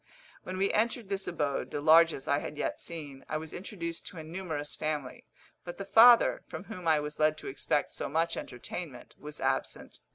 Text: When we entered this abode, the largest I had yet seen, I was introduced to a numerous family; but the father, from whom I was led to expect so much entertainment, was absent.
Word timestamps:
When 0.41 0.57
we 0.57 0.73
entered 0.73 1.09
this 1.09 1.27
abode, 1.27 1.69
the 1.69 1.79
largest 1.79 2.27
I 2.27 2.39
had 2.39 2.57
yet 2.57 2.79
seen, 2.79 3.23
I 3.29 3.37
was 3.37 3.53
introduced 3.53 4.07
to 4.07 4.17
a 4.17 4.23
numerous 4.23 4.73
family; 4.73 5.25
but 5.63 5.77
the 5.77 5.85
father, 5.85 6.41
from 6.47 6.63
whom 6.63 6.87
I 6.87 6.99
was 6.99 7.19
led 7.19 7.37
to 7.37 7.47
expect 7.47 7.91
so 7.91 8.09
much 8.09 8.35
entertainment, 8.35 9.13
was 9.19 9.39
absent. 9.39 9.99